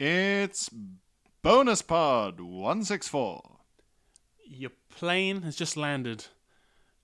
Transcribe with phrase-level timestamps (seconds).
[0.00, 0.70] It's
[1.42, 3.58] bonus pod 164.
[4.46, 6.24] Your plane has just landed,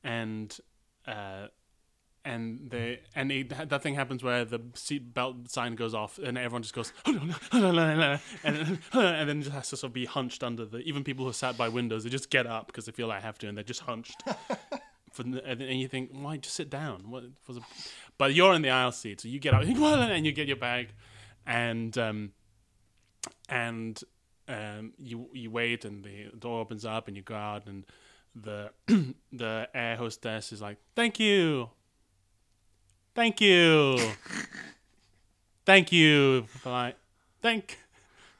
[0.03, 0.58] and
[1.06, 1.48] uh,
[2.24, 6.62] and they and it, that thing happens where the seatbelt sign goes off, and everyone
[6.62, 10.78] just goes, and and then just has to sort of be hunched under the.
[10.78, 13.26] Even people who sat by windows, they just get up because they feel like I
[13.26, 14.22] have to, and they're just hunched.
[15.13, 17.10] For, and you think, why just sit down?
[17.10, 17.59] What was?
[18.16, 20.95] But you're in the aisle seat, so you get up and you get your bag,
[21.47, 22.33] and um,
[23.48, 24.00] and
[24.48, 27.84] um, you you wait, and the door opens up, and you go out, and
[28.34, 28.70] the
[29.32, 31.70] the air hostess is like, "Thank you,
[33.14, 33.98] thank you,
[35.66, 36.95] thank you, bye,
[37.42, 37.78] thank,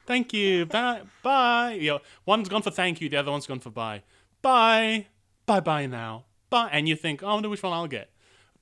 [0.05, 3.59] thank you, bye, bye." You know, one's gone for thank you, the other one's gone
[3.59, 4.03] for bye,
[4.41, 5.07] bye,
[5.45, 8.09] bye, bye now, bye, and you think, oh, "I wonder which one I'll get."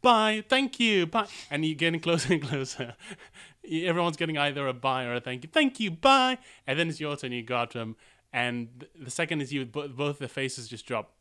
[0.01, 2.95] Bye, thank you, bye, and you're getting closer and closer.
[3.71, 6.37] Everyone's getting either a bye or a thank you, thank you, bye,
[6.67, 7.31] and then it's your turn.
[7.31, 7.95] You go up to them,
[8.31, 11.11] and the second is you, both their faces just drop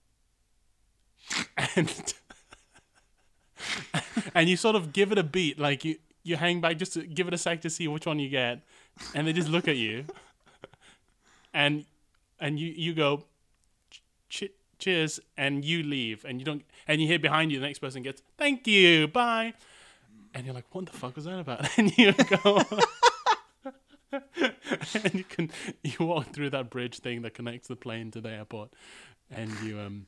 [1.77, 2.15] and
[4.35, 7.03] and you sort of give it a beat, like you you hang back just to
[7.03, 8.63] give it a sec to see which one you get,
[9.15, 10.05] and they just look at you,
[11.53, 11.85] and
[12.41, 13.25] and you you go,
[14.79, 18.03] cheers, and you leave, and you don't, and you hear behind you the next person
[18.03, 19.55] gets thank you, bye,
[20.35, 21.69] and you're like, what the fuck was that about?
[21.79, 22.63] And you go.
[24.13, 25.51] and you can
[25.83, 28.73] you walk through that bridge thing that connects the plane to the airport,
[29.31, 30.07] and you um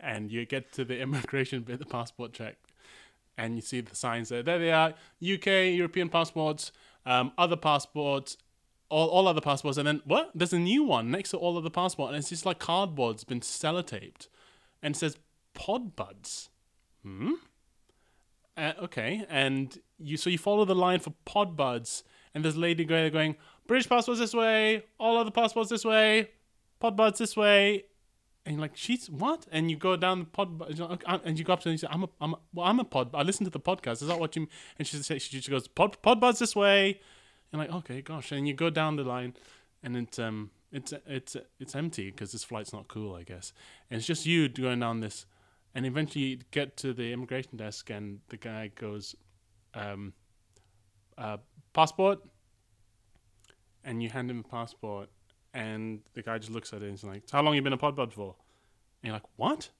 [0.00, 2.56] and you get to the immigration bit, the passport check,
[3.36, 4.42] and you see the signs there.
[4.42, 6.72] There they are: UK, European passports,
[7.06, 8.36] um, other passports,
[8.88, 10.30] all, all other passports, and then what?
[10.34, 13.24] There's a new one next to all of the passport, and it's just like cardboard's
[13.24, 14.28] been sellotaped,
[14.82, 15.18] and says
[15.54, 16.50] Pod Buds.
[17.02, 17.34] Hmm.
[18.56, 22.84] Uh, okay, and you so you follow the line for Pod Buds, and there's lady
[22.84, 26.30] going going British passports this way, all other passports this way,
[26.78, 27.84] Pod Buds this way,
[28.46, 29.46] and you're like, she's what?
[29.50, 30.60] And you go down the pod,
[31.24, 32.78] and you go up to her and you say, I'm a, I'm a, well, I'm
[32.78, 33.10] a pod.
[33.14, 34.02] I listen to the podcast.
[34.02, 34.46] Is that what you?
[34.78, 37.00] And she says, she, she goes, pod, pod buds this way.
[37.52, 38.32] And like, okay, gosh.
[38.32, 39.34] And you go down the line,
[39.82, 43.54] and it's um, it's it's it's empty because this flight's not cool, I guess.
[43.90, 45.24] And it's just you going down this,
[45.74, 49.14] and eventually you get to the immigration desk, and the guy goes,
[49.74, 50.12] um,
[51.18, 51.38] uh,
[51.72, 52.20] passport.
[53.86, 55.10] And you hand him the passport,
[55.52, 57.78] and the guy just looks at it and he's like, "How long you been a
[57.78, 58.34] podbud for?"
[59.02, 59.70] And you're like, "What?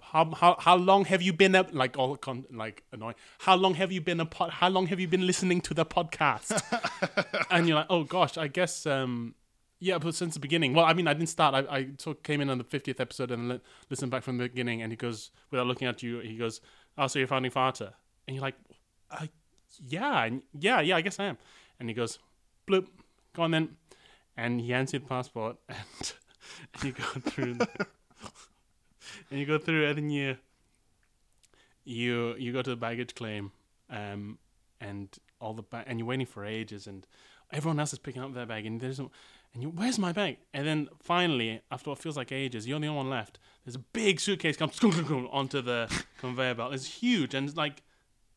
[0.00, 3.14] How how how long have you been a like all con- like annoying?
[3.40, 4.50] How long have you been a pod?
[4.50, 6.62] How long have you been listening to the podcast?"
[7.50, 9.34] and you're like, "Oh gosh, I guess um."
[9.78, 10.72] Yeah, but since the beginning.
[10.72, 11.54] Well, I mean, I didn't start.
[11.54, 13.60] I, I of came in on the 50th episode and li-
[13.90, 14.80] listened back from the beginning.
[14.82, 16.60] And he goes, without looking at you, he goes,
[16.96, 17.92] "Oh, so you're founding father?"
[18.26, 18.54] And you're like,
[19.10, 19.28] I,
[19.86, 21.36] "Yeah, and yeah, yeah, I guess I am."
[21.78, 22.18] And he goes,
[22.66, 22.86] "Bloop,
[23.34, 23.76] go on then."
[24.36, 26.12] and he hands you the passport, and,
[26.74, 27.68] and you go through, the,
[29.30, 30.36] and you go through, and then you
[31.84, 33.52] you you go to the baggage claim,
[33.90, 34.38] um,
[34.80, 37.06] and all the ba- and you're waiting for ages, and
[37.50, 39.10] everyone else is picking up their bag, and there's no,
[39.54, 40.38] and you where's my bag?
[40.52, 43.38] And then finally, after what feels like ages, you're the only one left.
[43.64, 46.74] There's a big suitcase comes onto the conveyor belt.
[46.74, 47.82] It's huge, and it's like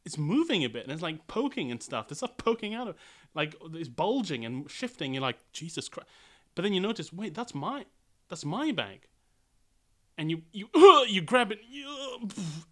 [0.06, 2.08] it's moving a bit, and it's like poking and stuff.
[2.08, 2.96] There's stuff poking out of
[3.36, 5.14] like it's bulging and shifting.
[5.14, 6.10] You're like Jesus Christ,
[6.56, 7.86] but then you notice, wait, that's my
[8.30, 9.08] that's my bag,
[10.18, 10.70] and you you
[11.08, 11.60] you grab it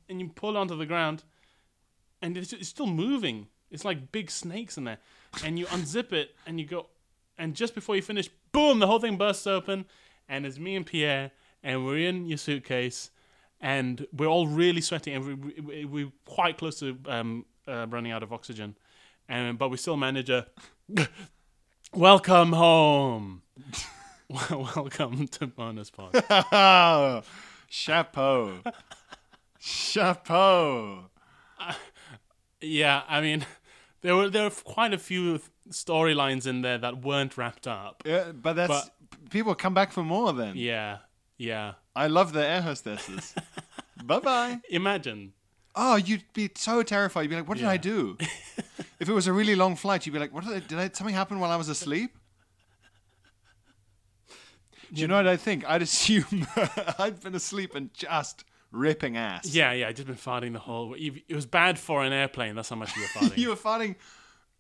[0.09, 1.23] and you pull it onto the ground,
[2.21, 3.47] and it's, it's still moving.
[3.69, 4.99] It's like big snakes in there,
[5.43, 6.87] and you unzip it and you go,
[7.37, 9.85] and just before you finish, boom, the whole thing bursts open,
[10.27, 11.31] and it's me and Pierre,
[11.63, 13.11] and we're in your suitcase,
[13.61, 18.11] and we're all really sweating, and we, we, are quite close to um, uh, running
[18.11, 18.75] out of oxygen
[19.29, 20.47] and but we still manage a
[21.93, 23.41] welcome home.
[24.51, 26.13] welcome to bonus pod.
[27.69, 28.61] Chapeau.
[29.59, 31.09] Chapeau.
[31.59, 31.73] Uh,
[32.61, 33.45] yeah, I mean,
[34.01, 38.03] there were there were quite a few storylines in there that weren't wrapped up.
[38.05, 40.53] Yeah, but that's but, people come back for more then.
[40.55, 40.99] Yeah,
[41.37, 41.73] yeah.
[41.95, 43.33] I love the air hostesses.
[44.03, 44.59] bye bye.
[44.69, 45.33] Imagine
[45.79, 47.21] Oh, you'd be so terrified.
[47.21, 47.69] You'd be like, "What did yeah.
[47.69, 48.17] I do?"
[48.99, 50.89] if it was a really long flight, you'd be like, "What did I, did I,
[50.91, 52.17] something happen while I was asleep?"
[54.91, 55.65] Do you know what I think?
[55.67, 56.47] I'd assume
[56.97, 59.53] I'd been asleep and just ripping ass.
[59.53, 59.89] Yeah, yeah.
[59.89, 61.11] I'd just been farting the whole way.
[61.27, 62.55] It was bad for an airplane.
[62.55, 63.37] That's how much you were farting.
[63.37, 63.95] you were farting.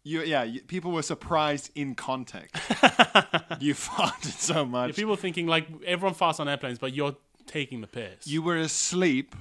[0.07, 2.55] You, yeah, you, people were surprised in context.
[3.59, 4.89] you farted so much.
[4.91, 8.25] Yeah, people thinking like everyone farts on airplanes, but you're taking the piss.
[8.25, 9.35] You were asleep,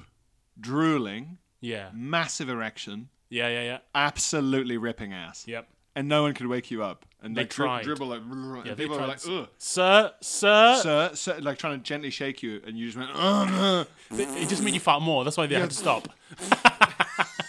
[0.61, 1.91] drooling, yeah.
[1.95, 3.09] Massive erection.
[3.29, 3.79] Yeah, yeah, yeah.
[3.95, 5.45] Absolutely ripping ass.
[5.47, 5.69] Yep.
[5.95, 7.05] and no one could wake you up.
[7.23, 7.83] And They tried.
[7.85, 8.21] dribble like,
[8.65, 9.49] Yeah, and people were tried like, ugh.
[9.59, 13.87] Sir, sir, Sir, sir, like trying to gently shake you, and you just went, ugh.
[14.13, 15.25] It just made you fart more.
[15.25, 16.09] That's why they had to stop.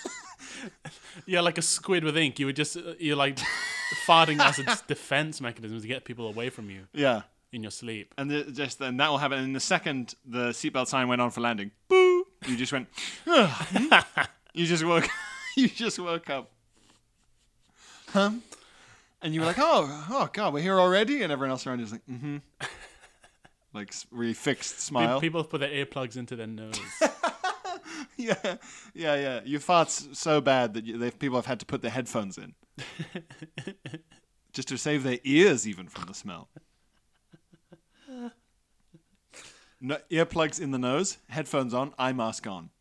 [1.27, 2.39] yeah, like a squid with ink.
[2.39, 3.37] You were just uh, you're like
[4.05, 7.23] farting as a defense mechanism to get people away from you yeah.
[7.51, 8.13] in your sleep.
[8.17, 9.39] And the, just then that will happen.
[9.39, 12.25] And the second the seatbelt sign went on for landing, boo!
[12.47, 12.87] You just went.
[13.27, 13.99] "Ugh."
[14.53, 15.07] you just woke.
[15.57, 16.51] you just woke up.
[18.09, 18.31] Huh?
[19.21, 21.85] And you were like, oh, oh God, we're here already, and everyone else around you
[21.85, 22.37] was like, mm-hmm,
[23.73, 25.19] like s- really fixed Pe- smile.
[25.19, 26.79] People put their earplugs into their nose.
[28.43, 28.57] yeah,
[28.93, 29.39] yeah, yeah.
[29.45, 32.55] You fart so bad that you, people have had to put their headphones in,
[34.53, 36.49] just to save their ears even from the smell.
[39.79, 42.71] No, earplugs in the nose, headphones on, eye mask on,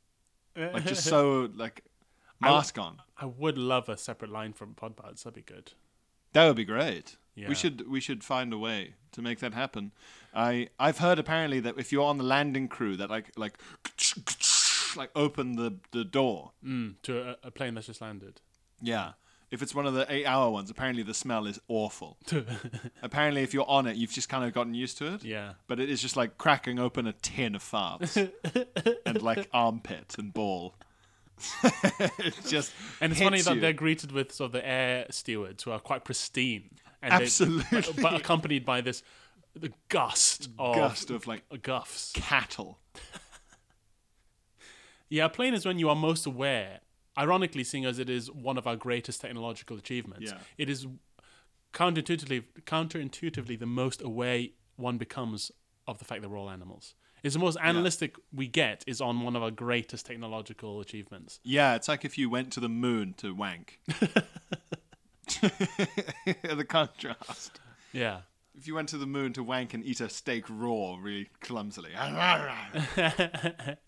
[0.56, 1.84] like just so like
[2.40, 3.02] mask on.
[3.18, 5.22] I would love a separate line from Podbuds.
[5.22, 5.72] That'd be good.
[6.32, 7.16] That would be great.
[7.34, 7.48] Yeah.
[7.48, 9.92] We should we should find a way to make that happen.
[10.34, 13.58] I I've heard apparently that if you're on the landing crew, that like like
[14.96, 16.52] like open the the door.
[16.64, 18.40] Mm, to a, a plane that's just landed.
[18.80, 19.12] Yeah.
[19.48, 22.18] If it's one of the eight hour ones, apparently the smell is awful.
[23.02, 25.22] apparently, if you're on it, you've just kind of gotten used to it.
[25.24, 25.52] yeah.
[25.68, 28.16] But it is just like cracking open a tin of farts
[29.06, 30.74] and like armpit and ball.
[32.48, 35.70] just And it's funny hits that they're greeted with sort of the air stewards who
[35.70, 36.70] are quite pristine.
[37.02, 37.82] And they- Absolutely.
[37.82, 39.02] but, but accompanied by this
[39.54, 42.12] the gust of gust of like guffs.
[42.14, 42.78] cattle.
[45.08, 46.80] Yeah, a plane is when you are most aware.
[47.18, 50.38] Ironically, seeing as it is one of our greatest technological achievements, Yeah.
[50.58, 50.86] it is
[51.72, 55.50] counterintuitively, counterintuitively the most aware one becomes
[55.86, 56.94] of the fact that we're all animals.
[57.22, 61.40] It's the most animalistic we get is on one of our greatest technological achievements.
[61.42, 63.80] Yeah, it's like if you went to the moon to wank.
[65.26, 67.60] the contrast.
[67.92, 68.20] Yeah.
[68.56, 71.90] If you went to the moon to wank and eat a steak raw really clumsily.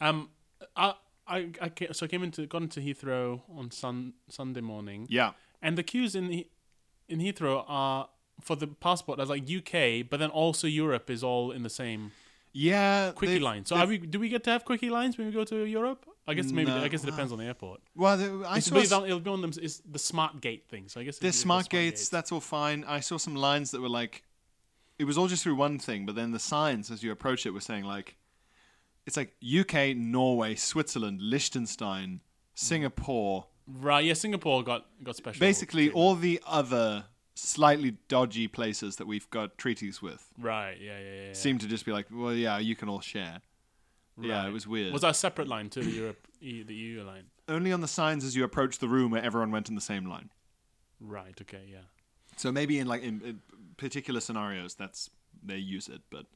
[0.00, 0.28] Um,
[0.76, 0.94] I,
[1.26, 5.06] I, I so I came into got into Heathrow on sun Sunday morning.
[5.10, 5.32] yeah.
[5.60, 6.50] And the queues in He-
[7.08, 8.08] in Heathrow are
[8.40, 12.12] for the passport as like UK, but then also Europe is all in the same
[12.52, 13.12] Yeah.
[13.12, 13.64] quickie line.
[13.64, 13.98] So we?
[13.98, 16.06] Do we get to have quickie lines when we go to Europe?
[16.28, 16.70] I guess maybe.
[16.70, 16.82] No.
[16.84, 17.80] I guess it depends on the airport.
[17.96, 19.52] Well, the, I It's, saw it'll, be on them.
[19.62, 20.86] Is the smart gate thing?
[20.88, 22.84] So I guess the it's the smart gates, that's all fine.
[22.84, 24.22] I saw some lines that were like,
[24.98, 27.50] it was all just through one thing, but then the signs as you approach it
[27.50, 28.16] were saying like,
[29.08, 32.20] it's like UK, Norway, Switzerland, Liechtenstein,
[32.54, 34.04] Singapore, right.
[34.04, 35.40] Yeah, Singapore got got special.
[35.40, 35.96] basically treatment.
[36.04, 40.76] all the other slightly dodgy places that we've got treaties with Right.
[40.80, 40.98] Yeah.
[40.98, 41.22] Yeah.
[41.28, 41.32] Yeah.
[41.32, 43.40] seem to just be like, well, yeah, you can all share.
[44.20, 44.92] Yeah, it was weird.
[44.92, 47.26] Was that a separate line to the Europe, E- the EU line?
[47.46, 50.06] Only on the signs as you approach the room where everyone went in the same
[50.06, 50.30] line.
[51.00, 51.40] Right.
[51.40, 51.64] Okay.
[51.70, 51.86] Yeah.
[52.36, 53.40] So maybe in like in, in
[53.76, 55.08] particular scenarios, that's
[55.42, 56.02] they use it.
[56.10, 56.26] But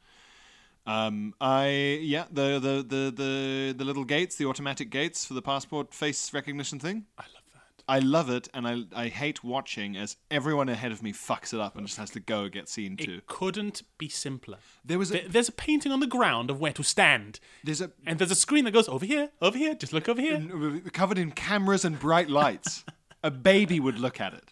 [0.87, 5.43] um, I yeah, the, the the the the little gates, the automatic gates for the
[5.43, 7.05] passport face recognition thing.
[7.19, 7.83] I love that.
[7.89, 11.61] I love it, and I I hate watching as everyone ahead of me fucks it
[11.61, 13.17] up and just has to go get seen to.
[13.19, 14.59] It couldn't be simpler.
[14.85, 17.81] There was a There- There's a painting on the ground of where to stand, there's
[17.81, 19.75] a and there's a screen that goes over here, over here.
[19.75, 20.81] Just look over here.
[20.93, 22.85] covered in cameras and bright lights.
[23.23, 24.45] a baby would look at it.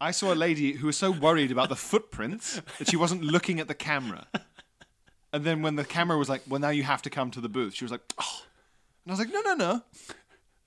[0.00, 3.58] I saw a lady who was so worried about the footprints that she wasn't looking
[3.58, 4.26] at the camera.
[5.34, 7.48] And then when the camera was like, "Well, now you have to come to the
[7.48, 8.42] booth," she was like, "Oh,"
[9.04, 9.82] and I was like, "No, no, no."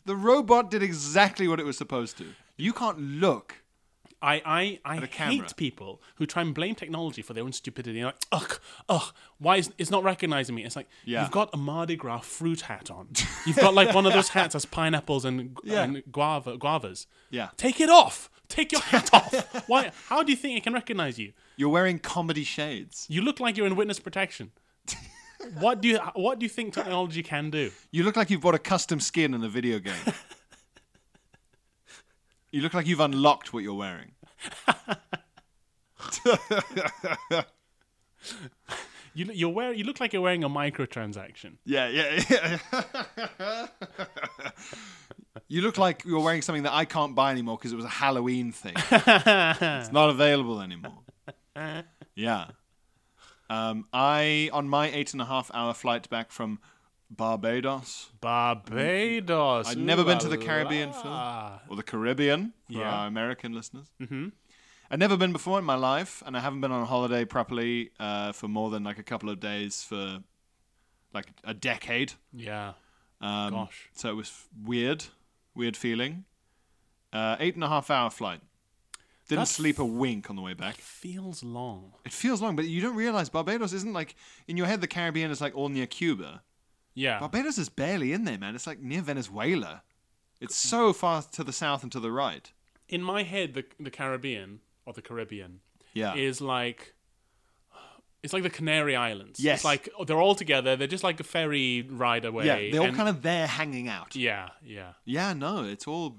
[0.05, 2.25] The robot did exactly what it was supposed to.
[2.57, 3.55] You can't look.
[4.21, 8.03] I I, I hate people who try and blame technology for their own stupidity.
[8.03, 8.59] Like, ugh,
[8.89, 10.65] ugh, why is it's not recognizing me?
[10.65, 11.21] It's like Yeah.
[11.21, 13.09] you've got a Mardi Gras fruit hat on.
[13.45, 15.83] You've got like one of those hats that's pineapples and, Yeah.
[15.83, 17.05] and guava guavas.
[17.29, 17.50] Yeah.
[17.57, 18.29] Take it off.
[18.49, 19.67] Take your hat off.
[19.67, 19.91] Why?
[20.07, 21.33] How do you think it can recognize you?
[21.57, 23.05] You're wearing comedy shades.
[23.09, 24.51] You look like you're in witness protection.
[25.59, 27.71] what do you What do you think technology can do?
[27.91, 29.95] You look like you've bought a custom skin in a video game.
[32.51, 34.11] you look like you've unlocked what you're wearing.
[39.17, 41.57] You you're wear, You look like you're wearing a microtransaction.
[41.65, 42.59] Yeah, yeah,
[43.39, 43.67] yeah.
[45.48, 47.89] you look like you're wearing something that I can't buy anymore because it was a
[47.89, 48.74] Halloween thing.
[48.91, 51.00] it's not available anymore.
[52.15, 52.48] Yeah.
[53.50, 56.60] Um, I on my eight and a half hour flight back from
[57.10, 59.67] Barbados Barbados.
[59.70, 60.91] I'd never Ooh been to the Caribbean.
[60.91, 61.12] Phil.
[61.70, 62.91] or the Caribbean for Yeah.
[62.91, 63.88] our American listeners.
[64.01, 64.29] Mm-hmm.
[64.89, 67.91] I'd never been before in my life, and I haven't been on a holiday properly
[68.00, 70.20] uh, for more than like a couple of days for
[71.13, 72.13] like a decade.
[72.34, 72.74] Yeah.
[73.20, 73.89] Um, Gosh.
[73.94, 74.32] So it was
[74.63, 75.06] weird,
[75.57, 76.25] weird feeling.
[77.11, 78.41] Uh, eight and a half hour flight.
[79.27, 80.75] Didn't That's- sleep a wink on the way back.
[80.77, 81.93] Feels long.
[82.05, 84.15] It feels long, but you don't realize Barbados isn't like
[84.47, 84.79] in your head.
[84.79, 86.43] The Caribbean is like all near Cuba.
[86.93, 87.19] Yeah.
[87.19, 88.55] Barbados is barely in there, man.
[88.55, 89.83] It's like near Venezuela.
[90.39, 92.51] It's so far to the south and to the right.
[92.87, 95.59] In my head, the the Caribbean or the Caribbean
[95.93, 96.15] Yeah.
[96.15, 96.93] is like
[98.27, 99.39] it's like the Canary Islands.
[99.39, 99.60] Yes.
[99.60, 100.75] It's like they're all together.
[100.75, 102.46] They're just like a ferry ride away.
[102.46, 104.15] yeah, they're all and- kind of there hanging out.
[104.15, 104.93] Yeah, yeah.
[105.05, 106.17] Yeah, no, it's all.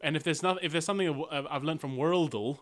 [0.00, 2.60] And if there's not, if there's something I've- learned from Worldle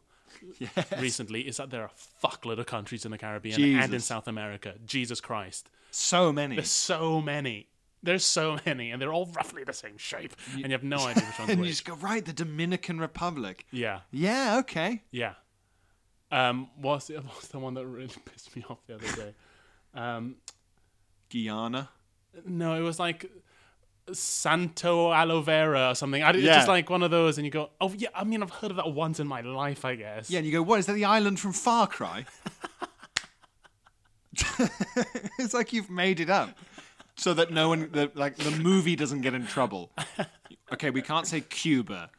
[0.99, 4.29] recently, is that there are a fuckload of countries in the Caribbean and in South
[4.29, 4.75] America.
[4.85, 6.57] Jesus Christ, So many.
[6.57, 7.69] there's so many.
[8.03, 11.23] There's so many, and they're all roughly the same shape, and you have no idea
[11.25, 13.67] which one's and you just go, right, the Dominican Republic.
[13.71, 15.03] Yeah, Yeah, okay.
[15.11, 15.35] yeah.
[16.31, 19.35] Um, what's the, what's the one that really pissed me off the other day?
[19.95, 20.37] Um,
[21.31, 21.89] Guyana.
[22.47, 23.31] no, it was like
[24.13, 26.23] Santo Aloe Vera or something.
[26.23, 28.09] I, It's just like one of those, and you go, oh yeah.
[28.15, 30.31] I mean, I've heard of that once in my life, I guess.
[30.31, 32.25] Yeah, and you go, what, is that the island from Far Cry?
[35.39, 36.57] it's like you've made it up
[37.17, 39.91] so that no one, the, like, the movie doesn't get in trouble.
[40.73, 42.11] Okay, we can't say Cuba,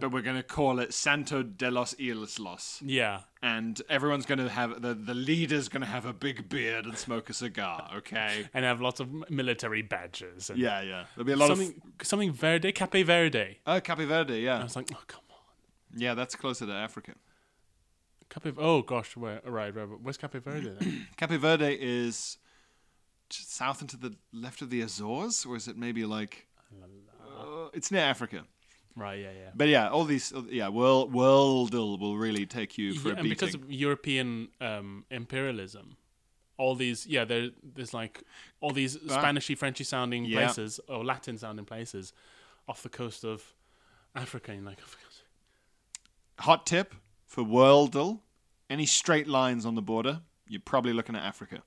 [0.00, 2.80] but we're going to call it Santo de los Islos.
[2.84, 3.20] yeah.
[3.42, 6.96] And everyone's going to have, the, the leader's going to have a big beard and
[6.96, 8.48] smoke a cigar, okay?
[8.54, 10.48] and have lots of military badges.
[10.48, 11.04] And Yeah, yeah.
[11.14, 13.58] There'll be a lot something something Verde, Cape Verde.
[13.66, 14.60] Oh, Cape Verde, yeah.
[14.60, 17.12] I was like, oh come on, Yeah, that's closer to Africa.
[18.30, 18.56] Cape.
[18.58, 19.88] Oh gosh, where right, right.
[20.02, 21.06] Where's Cape Verde then?
[21.16, 22.38] Cape Verde is
[23.30, 27.90] south and to the left of the Azores, or is it maybe like uh, it's
[27.90, 28.44] near Africa?
[28.96, 29.50] Right, yeah, yeah.
[29.54, 33.28] But yeah, all these yeah, world worldle will really take you for yeah a and
[33.28, 35.96] because of European um, imperialism,
[36.56, 38.22] all these yeah, there there's like
[38.60, 40.46] all these Spanishy, Frenchy sounding Yeah.
[40.46, 42.12] places or Latin sounding places
[42.68, 43.54] off the coast of
[44.14, 44.52] Africa.
[44.52, 46.44] And like, oh, for God's sake.
[46.44, 46.94] Hot tip
[47.26, 48.20] for worldle:
[48.70, 51.62] any straight lines on the border, you're probably looking at Africa.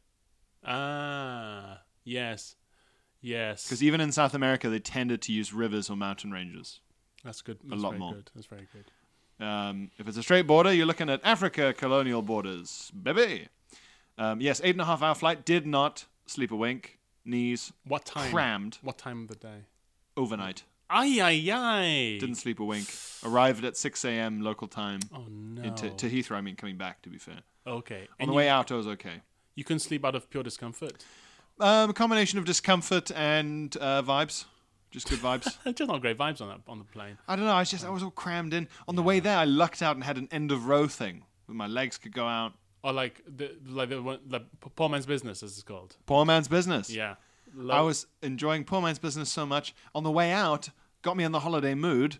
[0.65, 2.55] ah, yes,
[3.21, 6.81] yes, Because even in South America, they tended to use rivers or mountain ranges.
[7.23, 7.57] That's good.
[7.63, 8.13] That's lot very more.
[8.13, 8.31] Good.
[8.35, 9.45] That's very good.
[9.45, 13.47] Um, if it's a straight border, you're looking at Africa colonial borders, baby.
[14.17, 15.45] Um, yes, eight and a half hour flight.
[15.45, 16.97] Did not sleep a wink.
[17.23, 18.31] Knees What time?
[18.31, 19.65] crammed What time of the day?
[20.15, 20.63] overnight.
[20.89, 22.17] Ay ay ay!
[22.19, 22.87] Didn't sleep a wink.
[23.23, 24.41] Arrived at 6 a.m.
[24.41, 25.61] local time oh no.
[25.61, 26.37] into to Heathrow.
[26.37, 27.41] I mean, coming back to be fair.
[27.67, 28.01] okay.
[28.03, 29.21] On And the you, way out, I was okay.
[29.55, 31.03] you couldn't sleep out of pure discomfort.
[31.59, 34.45] Um, a combination of discomfort and uh, vibes,
[34.91, 35.43] just good vibes.
[35.75, 37.17] Just not great vibes on that on the plane.
[37.27, 37.51] I don't know.
[37.51, 38.67] I was just I was all crammed in.
[38.87, 41.55] On the way there, I lucked out and had an end of row thing where
[41.55, 42.53] my legs could go out.
[42.83, 44.41] Or like the like the one the
[44.75, 45.97] poor man's business as it's called.
[46.05, 46.89] Poor man's business.
[46.89, 47.15] Yeah.
[47.71, 49.73] I was enjoying poor man's business so much.
[49.95, 50.69] On the way out,
[51.01, 52.17] got me in the holiday mood.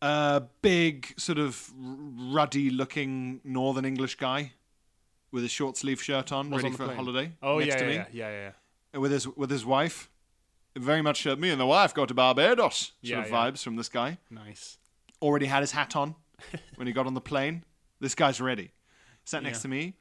[0.00, 4.52] A big, sort of ruddy-looking Northern English guy
[5.30, 6.96] with a short sleeve shirt on, Was ready on the for a plane.
[6.96, 7.32] holiday.
[7.42, 8.50] Oh next yeah, to yeah, me, yeah, yeah, yeah,
[8.94, 8.98] yeah.
[8.98, 10.10] with his with his wife.
[10.76, 13.34] Very much uh, me and the wife go to Barbados sort Yeah, of yeah.
[13.34, 14.18] vibes from this guy.
[14.30, 14.78] Nice.
[15.20, 16.14] Already had his hat on
[16.76, 17.64] when he got on the plane.
[18.00, 18.72] This guy's ready.
[19.24, 19.62] Sat next Yeah.
[19.62, 19.94] to me.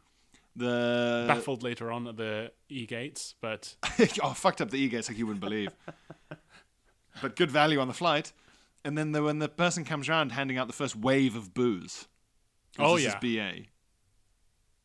[0.55, 3.75] The Baffled later on at the e gates, but
[4.23, 5.69] oh, fucked up the e-gates like you wouldn't believe.
[7.21, 8.33] but good value on the flight.
[8.83, 12.07] And then the, when the person comes around handing out the first wave of booze.
[12.75, 13.09] 'cause Oh, this yeah.
[13.09, 13.65] is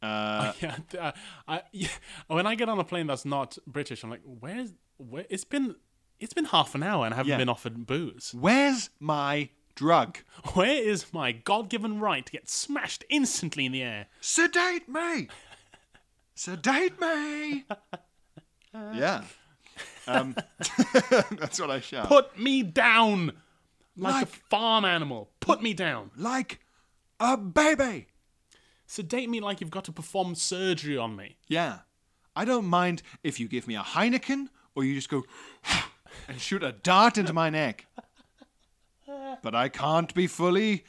[0.00, 0.06] BA.
[0.06, 1.12] Uh, yeah, th- uh,
[1.48, 1.88] I, yeah,
[2.28, 5.26] when I get on a plane that's not British, I'm like, where's where?
[5.28, 5.76] It's been
[6.18, 7.36] it's been half an hour and I haven't Yeah.
[7.38, 8.32] been offered booze.
[8.34, 10.18] where's my drug?
[10.54, 14.06] Where is my God-given right to get smashed instantly in the air?
[14.22, 15.28] Sedate me!
[16.34, 17.64] Sedate me!
[18.94, 19.24] yeah.
[20.06, 20.34] Um,
[21.32, 22.06] that's what I shout.
[22.08, 23.32] Put me down,
[23.96, 25.30] like, Like- a farm animal.
[25.40, 26.10] Put me down.
[26.16, 26.60] like
[27.20, 28.06] a baby!
[28.86, 31.36] Sedate me like you've got to perform surgery on me.
[31.48, 31.80] Yeah.
[32.34, 35.24] I don't mind if you give me a Heineken or you just go
[36.28, 37.86] and shoot a dart into my neck.
[39.42, 40.84] But I can't be fully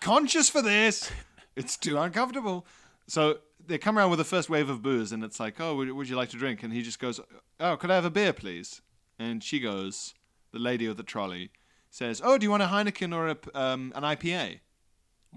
[0.00, 1.10] conscious for this.
[1.56, 2.66] It's too uncomfortable.
[3.06, 5.90] So they come around with the first wave of booze and it's like, oh, would,
[5.92, 6.62] would you like to drink?
[6.62, 7.20] And he just goes,
[7.60, 8.80] oh, could I have a beer, please?
[9.18, 10.14] And she goes,
[10.52, 11.50] the lady with the trolley
[11.90, 14.60] says, oh, do you want a Heineken or a, um, an IPA?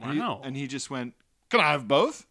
[0.01, 0.41] And he- Wow.
[0.43, 1.13] and he just went,
[1.49, 2.25] can I have both?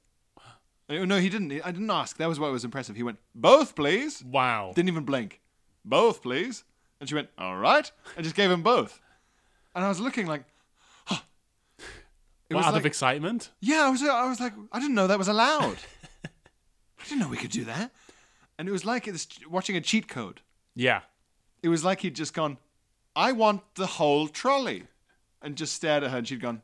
[0.88, 1.52] Uh, No, he didn't.
[1.64, 2.16] I didn't ask.
[2.18, 2.96] That was what was impressive.
[2.96, 4.22] He went, both, please.
[4.24, 4.72] Wow.
[4.74, 5.40] Didn't even blink.
[5.84, 6.64] Both, please.
[7.00, 7.90] And she went, all right.
[8.16, 9.00] And just gave him both.
[9.74, 10.44] And I was looking like,
[11.06, 11.20] huh.
[12.50, 13.50] It What, was out like, of excitement?
[13.60, 15.76] yeah, I was, I was like, I didn't know that was allowed.
[16.24, 17.90] I didn't know we could do that.
[18.58, 20.40] And it was like it was watching a cheat code.
[20.74, 21.00] Yeah.
[21.62, 22.58] It was like he'd just gone,
[23.16, 24.84] I want the whole trolley.
[25.42, 26.62] and just stared at her, and she'd gone,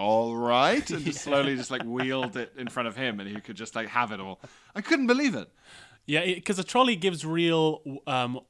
[0.00, 3.40] "All right," and just slowly just like wheeled it in front of him, and he
[3.40, 4.40] could just like have it all.
[4.74, 5.48] I couldn't believe it.
[6.06, 8.40] Yeah, because a trolley gives real um,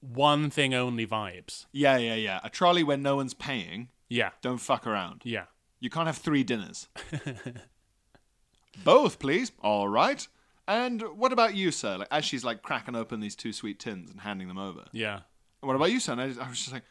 [0.00, 1.66] one thing only vibes.
[1.72, 2.40] Yeah, yeah, yeah.
[2.42, 3.88] A trolley where no one's paying.
[4.08, 5.22] Yeah, Don't fuck around.
[5.24, 5.44] yeah.
[5.80, 6.88] You can't have three dinners.
[8.84, 9.52] Both, please.
[9.62, 10.26] All right.
[10.68, 11.98] And what about you, sir?
[11.98, 14.84] Like as she's like cracking open these two sweet tins and handing them over.
[14.92, 15.20] Yeah.
[15.60, 16.12] What about you, sir?
[16.12, 16.82] And I, I was just like,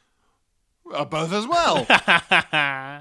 [0.85, 1.85] well, both as well.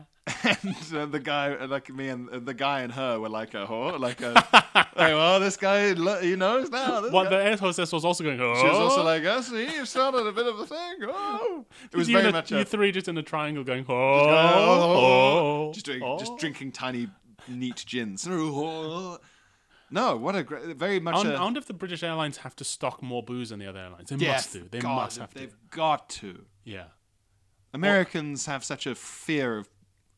[0.45, 3.53] and uh, the guy, uh, like me, and uh, the guy and her were like
[3.53, 5.89] a whore, like a, like, well, this guy,
[6.23, 7.03] he knows now.
[7.11, 7.31] What guy.
[7.31, 8.41] the air hostess was also going.
[8.41, 8.55] Oh.
[8.55, 11.97] She was also like, "I see, you started a bit of a thing." Oh, it
[11.97, 13.85] was you, very a- much you a, three just in a triangle going.
[13.87, 16.19] Oh, oh, oh, just doing, oh.
[16.19, 17.09] just drinking tiny,
[17.47, 18.27] neat gins.
[18.27, 22.39] No, what a great, very much I wonder, a I wonder if the British Airlines
[22.39, 24.09] have to stock more booze than the other airlines.
[24.09, 24.67] They Yeah, must do.
[24.71, 25.39] They God, must have to.
[25.39, 26.47] They've got to.
[26.65, 26.85] Yeah.
[27.75, 29.69] Americans have such a fear of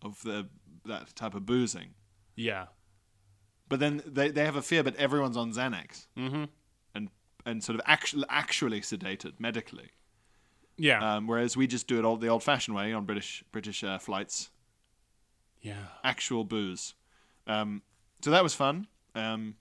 [0.02, 0.48] of the
[0.84, 1.94] that type of boozing,
[2.36, 2.66] Yeah.
[3.68, 6.44] but then they, they have a fear, but everyone's on Xanax Mm-hmm.
[6.94, 7.10] and
[7.44, 9.90] and sort of actually actually sedated medically.
[10.78, 11.16] Yeah.
[11.16, 14.50] Um, whereas we just do it all the old-fashioned way on British British uh, flights,
[15.62, 15.86] yeah.
[16.04, 16.94] actual booze.
[17.46, 17.82] Um,
[18.22, 18.86] so that was fun.
[19.14, 19.54] Um,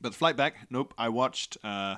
[0.00, 0.92] but the flight back, nope.
[0.98, 1.96] I watched uh,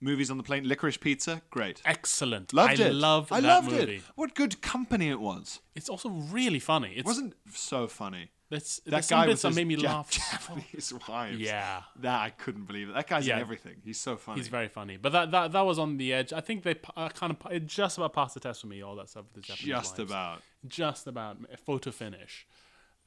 [0.00, 0.64] movies on the plane.
[0.64, 1.82] Licorice Pizza, great.
[1.84, 2.52] Excellent.
[2.52, 2.94] Loved I it.
[2.94, 3.96] loved I that loved movie.
[3.96, 4.02] it.
[4.14, 5.60] What good company it was.
[5.74, 6.90] It's also really funny.
[6.90, 8.30] It's It wasn't so funny.
[8.50, 10.10] It's, That some guy bits that made me Ja- laugh.
[10.10, 11.38] Japanese wives.
[11.38, 11.82] Yeah.
[12.00, 12.94] That I couldn't believe it.
[12.94, 13.34] That guy's Yeah.
[13.36, 13.76] in everything.
[13.84, 14.38] He's so funny.
[14.40, 16.32] He's very funny, but that that, that was on the edge.
[16.32, 18.82] I think they uh, kind of it just about passed the test for me.
[18.82, 20.10] All that stuff with the Japanese just wives.
[20.10, 20.42] about.
[20.66, 21.36] just about
[21.66, 22.46] photo finish.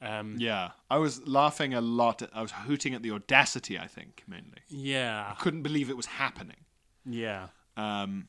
[0.00, 0.70] Um, Yeah.
[0.90, 2.22] I was laughing a lot.
[2.22, 4.58] At, I was hooting at the audacity, I think, mainly.
[4.68, 6.56] yeah, I Couldn't believe it was happening.
[7.04, 7.48] Yeah.
[7.76, 8.28] Um,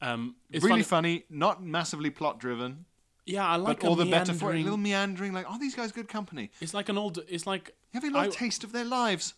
[0.00, 1.18] Um, it's really funny.
[1.20, 1.24] funny.
[1.30, 2.84] not massively plot driven,
[3.26, 4.60] Yeah, I like but all the better for it.
[4.60, 6.50] A little meandering, like, are these guys good company.
[6.60, 7.18] It's like an old.
[7.28, 9.34] It's like Having a little I- taste of their lives.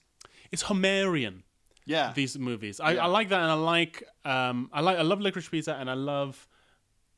[0.53, 1.43] it's Homerian.
[1.87, 2.13] Yeah.
[2.15, 3.05] These movies, I, Yeah.
[3.05, 5.95] I like that, and I like um, I like I love Licorice Pizza, and I
[5.95, 6.47] love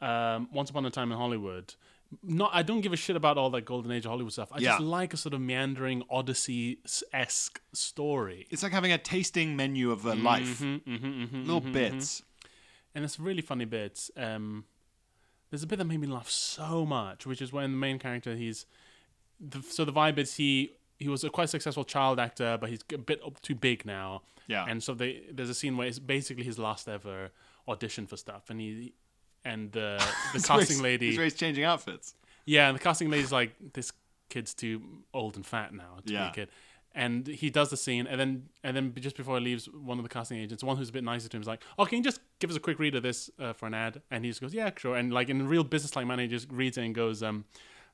[0.01, 1.75] um, Once Upon a Time in Hollywood.
[2.23, 4.51] Not, I don't give a shit about all that golden age of Hollywood stuff.
[4.53, 6.79] I just like a sort of meandering Odyssey
[7.13, 8.47] esque story.
[8.51, 10.61] it's like having a tasting menu of a life.
[10.61, 12.23] Mm-hmm, Little bits.
[12.95, 14.11] and it's really funny bits.
[14.17, 14.65] Um,
[15.51, 18.35] there's a bit that made me laugh so much, which is when the main character
[18.37, 18.67] he's
[19.41, 22.81] the, so the vibe is he he was a quite successful child actor, but he's
[22.93, 24.23] a bit up too big now.
[24.49, 24.67] Yeah.
[24.69, 27.31] and so they, there's a scene where it's basically his last ever
[27.69, 28.93] audition for stuff, and he
[29.45, 29.97] and the
[30.35, 32.15] the always- casting lady, He's always changing outfits.
[32.47, 33.93] yeah, and the casting lady's like, this
[34.29, 34.81] kid's too
[35.13, 36.25] old and fat now to Yeah.
[36.25, 36.49] be a kid.
[36.95, 40.03] And he does the scene, and then and then just before he leaves, one of
[40.05, 42.05] the casting agents, one who's a bit nicer to him, is like, "Oh, can you
[42.05, 44.43] just give us a quick read of this uh, for an ad?" And he just
[44.43, 47.23] goes, "Yeah, sure." And like in real business-like manner, he just reads it and goes,
[47.23, 47.47] um,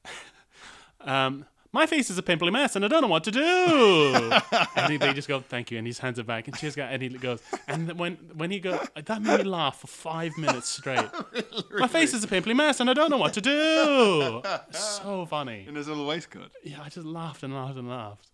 [1.00, 4.32] um, "My face is a pimply mess, and I don't know what to do."
[4.76, 6.74] and he, they just go, "Thank you," and he just hands it back, and cheers,
[6.74, 6.86] guy.
[6.90, 10.68] And he goes, and when when he goes, that made me laugh for five minutes
[10.68, 11.08] straight.
[11.70, 14.42] My face is a pimply mess, and I don't know what to do.
[14.70, 15.66] so funny.
[15.68, 16.50] In his little waistcoat.
[16.62, 18.30] Yeah, I just laughed and laughed and laughed.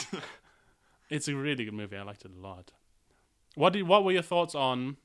[1.10, 1.96] it's a really good movie.
[1.96, 2.72] I liked it a lot.
[3.54, 4.96] What did what were your thoughts on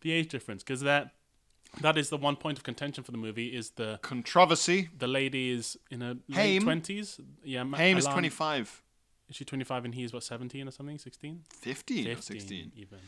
[0.00, 0.62] the age difference?
[0.62, 1.12] Because that
[1.80, 3.48] that is the one point of contention for the movie.
[3.48, 4.88] Is the Controversy.
[4.98, 6.62] the lady is in her late Haim.
[6.62, 7.20] twenties?
[7.44, 8.82] Yeah, Ma- Haim is Alan- 25.
[9.28, 10.98] Is she twenty five and he is what seventeen or something?
[10.98, 11.44] 16?
[11.60, 12.72] 15 or 15 16.
[12.76, 12.98] even.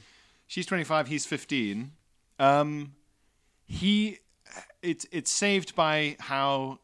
[0.47, 1.93] She's 25, he's 15.
[2.39, 2.95] Um,
[3.65, 4.19] he,
[4.83, 6.79] it's, it's saved by how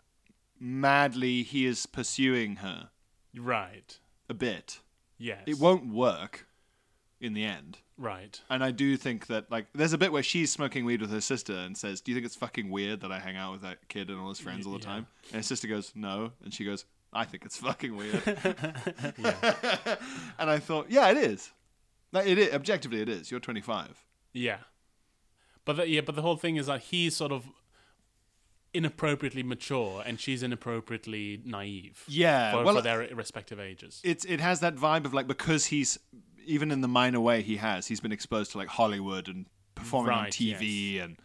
[0.58, 2.88] madly he is pursuing her
[3.36, 3.98] Right.
[4.28, 4.80] a bit.
[5.18, 5.42] Yes.
[5.46, 6.46] It won't work
[7.20, 7.78] in the end.
[7.96, 8.40] Right.
[8.48, 11.20] And I do think that, like, there's a bit where she's smoking weed with her
[11.20, 13.88] sister and says, Do you think it's fucking weird that I hang out with that
[13.88, 14.84] kid and all his friends all the yeah.
[14.84, 15.06] time?
[15.32, 16.32] And his sister goes, No.
[16.44, 18.22] And she goes, I think it's fucking weird.
[19.18, 19.54] Yeah.
[20.38, 21.50] and I thought, Yeah, it is.
[22.12, 22.54] Like, it is.
[22.54, 23.30] Objectively, it is.
[23.30, 24.04] You're 25.
[24.32, 24.58] Yeah,
[25.68, 27.46] but the, yeah, but the whole thing is that he's sort of
[28.72, 32.04] inappropriately mature and she's inappropriately naive.
[32.08, 34.00] Yeah, for, well, for their respective ages.
[34.02, 35.98] it's it has that vibe of like because he's
[36.48, 40.12] even in the minor way he has he's been exposed to like Hollywood and performing
[40.12, 41.16] on Right, TV and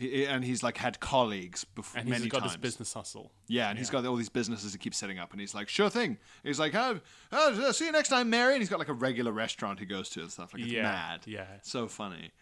[0.00, 2.52] and he's like had colleagues before and he's many got times.
[2.54, 3.30] this business hustle.
[3.46, 5.88] Yeah, and he's got all these businesses he keeps setting up, and he's like, "Sure
[5.88, 6.98] thing." He's like, oh,
[7.30, 10.08] oh, "See you next time, Mary." And he's got like a regular restaurant he goes
[10.10, 10.52] to and stuff.
[10.52, 11.20] Like it's Yeah, mad.
[11.26, 11.46] yeah.
[11.62, 12.32] so funny.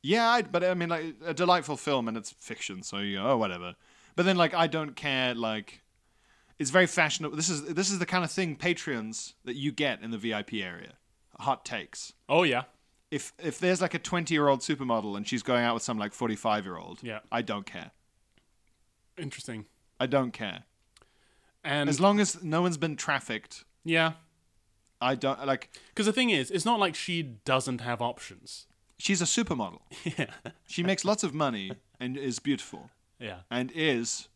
[0.03, 3.27] yeah, I, but I mean, like a delightful film, and it's fiction, so you go,
[3.33, 3.75] oh, whatever.
[4.15, 5.35] But then, like, I don't care.
[5.35, 5.83] Like,
[6.61, 7.37] it's very fashionable.
[7.37, 10.55] This is this is the kind of thing Patreons that you get in the VIP
[10.55, 10.93] area.
[11.41, 12.13] Hot takes.
[12.29, 12.63] Oh yeah,
[13.11, 15.99] If if there's like a twenty year old supermodel and she's going out with some
[15.99, 17.21] like forty five year old, Yeah.
[17.31, 17.93] I don't care.
[19.19, 19.67] interesting.
[19.99, 20.65] I don't care
[21.65, 23.65] And as long as no one's been trafficked.
[23.85, 24.13] yeah,
[25.01, 25.71] I don't like.
[25.89, 28.67] because the thing is, it's not like she doesn't have options.
[28.99, 29.81] She's a supermodel.
[30.19, 30.27] yeah,
[30.67, 34.29] She makes lots of money and is beautiful yeah, and is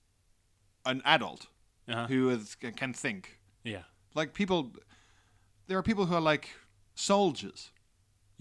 [0.84, 1.46] an adult
[1.88, 2.06] uh-huh.
[2.08, 3.38] who is, can think.
[3.64, 3.82] yeah,
[4.14, 4.72] Like people,
[5.66, 6.50] there are people who are like
[6.94, 7.70] soldiers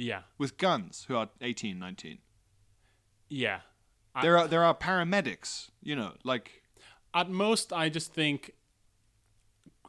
[0.01, 2.19] yeah, with guns who are 18, 19.
[3.29, 3.59] yeah.
[4.15, 6.63] I- There are there are paramedics, you know, like
[7.13, 8.53] At most, I just think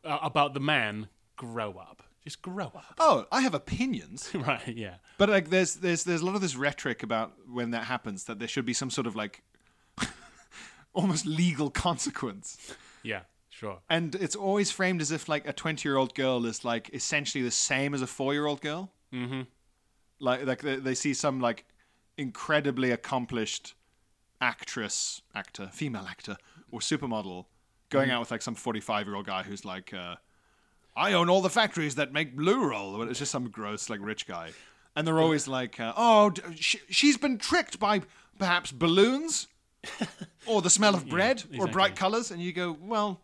[0.05, 1.09] uh, about the man.
[1.37, 2.03] Grow up.
[2.25, 2.95] Just grow up.
[2.99, 4.31] oh, I have opinions.
[4.35, 4.69] right.
[4.69, 4.97] Yeah.
[5.17, 8.39] But like there's there's there's a lot of this rhetoric about when that happens that
[8.39, 9.43] there should be some sort of like
[10.93, 12.75] almost legal consequence.
[13.03, 13.23] Yeah.
[13.49, 13.79] Sure.
[13.89, 17.95] And it's always framed as if like a 20-year-old girl is like essentially the same
[17.95, 18.93] as a 4-year-old girl.
[19.13, 19.43] Mm-hmm.
[20.21, 21.65] Like like they, they see some like
[22.17, 23.75] incredibly accomplished
[24.41, 26.37] actress actor female actor
[26.71, 27.47] or supermodel
[27.91, 30.15] going out with like some 45 year old guy who's like uh,
[30.97, 34.01] i own all the factories that make blue roll or it's just some gross like
[34.03, 34.51] rich guy.
[34.97, 38.03] And they're always like uh, oh d- sh- she's been tricked by
[38.39, 39.47] perhaps balloons
[40.47, 41.73] or the smell of bread or exactly.
[41.73, 42.31] bright colors.
[42.31, 43.21] And you go well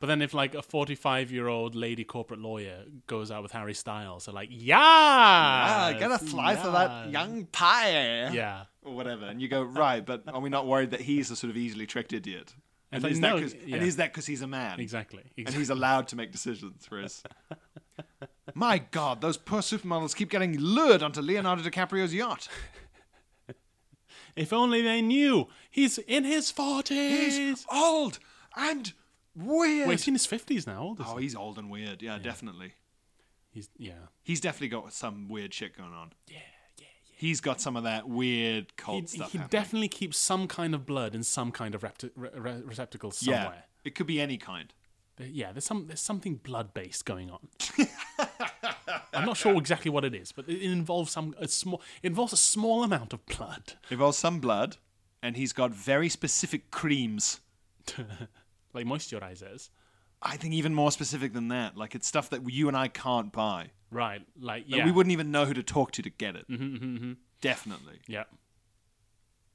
[0.00, 3.74] But then if like a 45 year old lady corporate lawyer goes out with Harry
[3.74, 8.64] Styles, they're like, yeah, ah, gotta fly for that young pie Yeah.
[8.82, 11.50] or whatever, and you go right, but are we not worried that he's a sort
[11.50, 12.54] of easily tricked idiot?
[12.92, 13.76] And And, is, no, that 'cause- yeah.
[13.76, 14.78] and is that because he's a man?
[14.80, 15.24] Exactly.
[15.36, 17.22] And he's allowed to make decisions, for whereas,
[18.54, 22.48] my God, those poor supermodels keep getting lured onto Leonardo DiCaprio's yacht.
[24.36, 26.90] If only they knew he's in his 40s.
[26.92, 28.20] He's old
[28.56, 28.92] and
[29.38, 29.86] weird.
[29.88, 30.80] Well, he's in his 50s now.
[30.82, 31.22] Old is oh, he?
[31.24, 32.02] he's old and weird.
[32.02, 32.74] Yeah, definitely.
[33.50, 33.92] He's, yeah.
[34.22, 36.12] He's definitely got some weird shit going on.
[36.28, 36.36] Yeah,
[36.78, 36.86] yeah, yeah.
[37.16, 39.32] He's got some of that weird He, cult stuff.
[39.32, 39.48] he happening.
[39.62, 43.42] definitely keeps some kind of blood in some kind of repti- re- re- receptacle yeah,
[43.44, 43.64] somewhere.
[43.84, 44.72] it could be any kind.
[45.16, 47.48] There- Yeah, there's some there's something blood based going on.
[49.14, 52.36] I'm not sure exactly what it is, but it involves some a small involves a
[52.36, 54.76] small amount of blood, Involves some blood,
[55.22, 57.40] and he's got very specific creams.
[58.74, 59.70] like moisturizers.
[60.20, 61.76] I think even more specific than that.
[61.76, 63.70] Like it's stuff that you and I can't buy.
[63.90, 66.48] Right, like Like, yeah, We wouldn't even know who to talk to to get it.
[66.48, 67.16] Mhm, mhm, mhm.
[67.40, 68.00] Definitely.
[68.06, 68.24] yeah.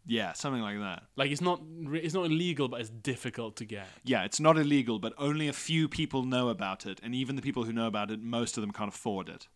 [0.06, 1.04] Yeah, something like that.
[1.16, 1.62] Like it's not
[1.94, 3.88] it's not illegal, but it's difficult to get.
[4.04, 7.42] Yeah, it's not illegal, but only a few people know about it, and even the
[7.42, 9.48] people who know about it, most of them can't afford it.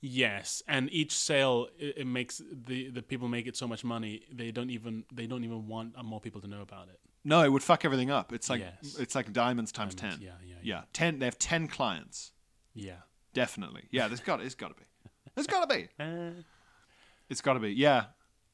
[0.00, 4.22] Yes, and each sale it, it makes the the people make it so much money
[4.32, 6.98] they don't even they don't even want uh, more people to know about it.
[7.28, 8.32] No, it would fuck everything up.
[8.32, 8.96] It's like Yes.
[8.98, 10.26] it's like diamonds times Diamonds, ten.
[10.28, 10.82] yeah, yeah, yeah.
[10.92, 11.18] Ten.
[11.18, 12.32] They have ten clients.
[12.72, 13.00] Yeah.
[13.34, 13.82] Definitely.
[13.90, 14.40] Yeah, there's got.
[14.40, 14.86] It's got to be.
[15.34, 15.88] There's got to be.
[16.00, 16.30] Uh,
[17.28, 17.72] It's got to be.
[17.72, 18.04] Yeah.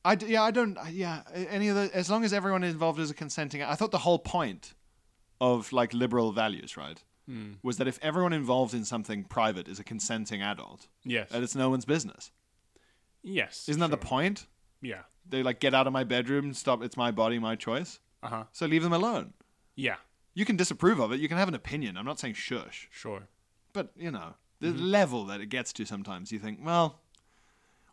[0.04, 3.14] I yeah I don't yeah any of the as long as everyone involved is a
[3.14, 4.74] consenting I thought the whole point
[5.40, 7.52] of like liberal values right Hmm.
[7.62, 11.28] was that if everyone involved in something private is a consenting adult yes.
[11.30, 12.32] that it's no one's business
[13.22, 13.68] yes.
[13.68, 14.46] isn't that the point
[14.80, 15.02] Yeah.
[15.28, 18.44] they like get out of my bedroom stop it's my body my choice Uh huh.
[18.52, 19.32] so leave them alone
[19.74, 19.96] Yeah.
[20.34, 21.20] You can disapprove of it.
[21.20, 21.96] You can have an opinion.
[21.98, 23.22] I'm not saying shush, Sure.
[23.74, 25.84] but you know the level that it gets to.
[25.84, 27.00] Sometimes you think, well,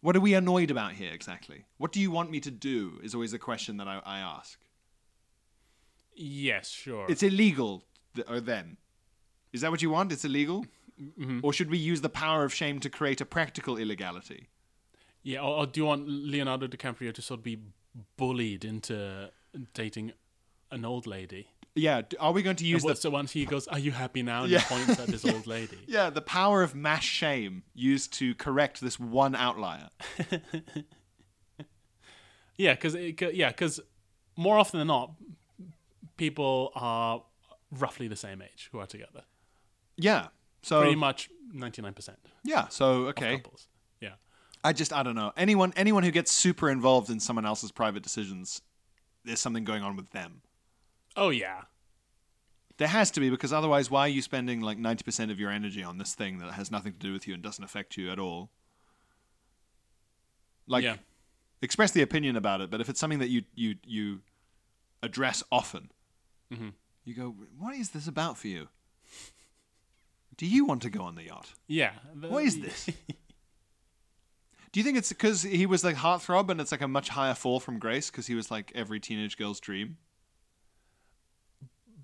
[0.02, 1.66] what are we annoyed about here exactly?
[1.78, 3.00] What do you want me to do?
[3.04, 4.58] Is always the question that I, I ask.
[6.16, 7.06] Yes, sure.
[7.10, 7.84] It's illegal,
[8.16, 8.78] th- or then.
[9.54, 10.12] Is that what you want?
[10.12, 10.66] It's illegal?
[11.02, 11.40] Mm-hmm.
[11.44, 14.48] Or should we use the power of shame to create a practical illegality?
[15.24, 17.58] yeah, or, or do you want Leonardo DiCaprio to sort of be
[18.16, 19.30] bullied into
[19.74, 20.14] dating
[20.72, 21.48] an old lady?
[21.76, 24.22] Yeah, are we going to use Well, the so once he goes, "Are you happy
[24.24, 24.60] now?" and Yeah.
[24.60, 25.78] he points at this old lady.
[25.88, 29.90] yeah the power of mass shame used to correct this one outlier?
[32.58, 33.80] Yeah, because yeah, because
[34.36, 35.14] more often than not,
[36.18, 37.24] people are
[37.72, 39.24] roughly the same age who are together.
[39.96, 40.28] Yeah.
[40.62, 42.68] So Pretty much ninety nine percent yeah.
[42.68, 43.38] So okay.
[43.38, 43.68] couples.
[44.02, 44.16] Yeah.
[44.62, 48.04] I just I don't know anyone anyone who gets super involved in someone else's private
[48.04, 48.62] decisions.
[49.30, 50.42] There's something going on with them.
[51.16, 51.62] Oh yeah.
[52.78, 55.52] There has to be because otherwise, why are you spending like ninety percent of your
[55.52, 58.10] energy on this thing that has nothing to do with you and doesn't affect you
[58.12, 58.50] at all?
[60.66, 60.96] Like, yeah.
[61.62, 64.22] express the opinion about it, but if it's something that you you you
[65.04, 65.92] address often,
[66.52, 66.74] Mhm.
[67.06, 68.68] you go, "What is this about for you?
[70.38, 71.54] Do you want to go on the yacht?
[71.68, 71.94] Yeah.
[72.16, 72.90] The- What is this?"
[74.72, 77.34] Do you think it's because he was like heartthrob and it's like a much higher
[77.34, 79.98] fall from grace because he was like every teenage girl's dream?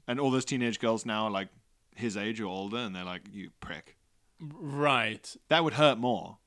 [0.07, 1.49] And all those teenage girls now are like
[1.95, 3.97] his age or older and they're like, you prick.
[4.39, 5.35] Right.
[5.49, 6.37] That would hurt more.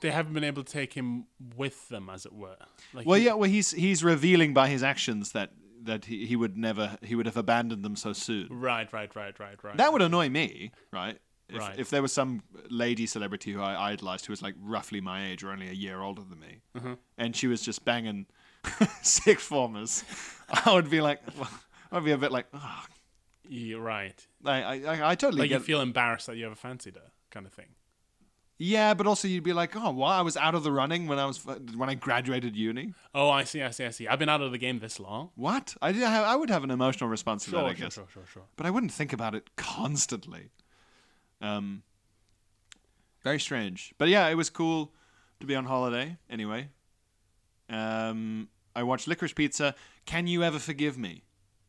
[0.00, 2.56] They haven't been able to take him with them, as it were.
[2.94, 5.50] Like Well, he- yeah, well, he's he's revealing by his actions that
[5.82, 8.46] that he, he would never he would have abandoned them so soon.
[8.50, 8.92] Right.
[8.92, 9.14] Right.
[9.16, 9.36] Right.
[9.40, 9.64] Right.
[9.64, 9.76] Right.
[9.76, 11.18] That would annoy me, right?
[11.52, 11.78] If, Right.
[11.78, 15.42] if there was some lady celebrity who I idolized who was like roughly my age
[15.44, 16.94] or only a year older than me, Mm-hmm.
[17.18, 18.26] and she was just banging
[19.02, 20.04] six formers,
[20.64, 21.50] I would be like, well,
[21.90, 22.84] I'd be a bit like, oh,
[23.48, 24.26] Yeah, right.
[24.44, 27.46] I, I, I- I totally Like you feel embarrassed that you ever fancied her, kind
[27.46, 27.74] of thing.
[28.58, 31.18] yeah, but also you'd be like, oh, well, I was out of the running when
[31.18, 32.94] I was when I graduated uni.
[33.14, 33.60] Oh, I see.
[33.62, 33.84] I see.
[33.84, 34.06] I see.
[34.06, 35.30] I've been out of the game this long.
[35.34, 35.74] What?
[35.82, 37.94] I I would have an emotional response to that, I sure, guess.
[37.94, 38.42] sure, sure, sure.
[38.56, 40.50] but I wouldn't think about it constantly.
[41.42, 41.82] Um,
[43.22, 44.92] very strange, but yeah, it was cool
[45.40, 46.16] to be on holiday.
[46.30, 46.68] Anyway,
[47.68, 49.74] um, I watched Licorice Pizza.
[50.06, 51.24] Can you ever forgive me?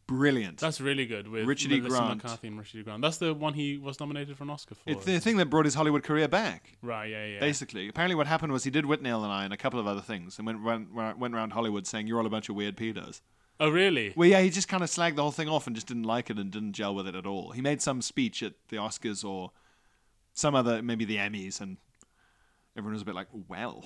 [0.06, 0.60] Brilliant.
[0.60, 1.80] That's really good with Richard E.
[1.80, 2.24] Melissa Grant.
[2.24, 2.84] McCarthy and Richard E.
[2.84, 3.02] Grant.
[3.02, 4.82] That's the one he was nominated for an Oscar for.
[4.86, 6.78] it's the thing that brought his Hollywood career back.
[6.82, 7.10] right.
[7.10, 7.26] Yeah.
[7.26, 7.40] Yeah.
[7.40, 10.02] Basically, apparently, what happened was he did Withnail and I and a couple of other
[10.02, 13.22] things, and went went, went around Hollywood saying you're all a bunch of weird pedos.
[13.60, 14.14] Oh, really?
[14.16, 16.30] Well, yeah, he just kind of slagged the whole thing off and just didn't like
[16.30, 17.52] it and didn't gel with it at all.
[17.52, 19.52] He made some speech at the Oscars or
[20.34, 21.78] some other, maybe the Emmys, and
[22.76, 23.84] everyone was a bit like, "Well,"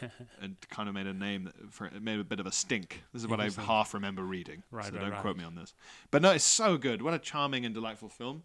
[0.40, 3.02] and kind of made a name that for it made a bit of a stink.
[3.12, 5.20] This is what I half remember reading, Right, so right, don't right.
[5.20, 5.74] quote me on this.
[6.10, 7.02] But no, it's so good.
[7.02, 8.42] What a charming and delightful film.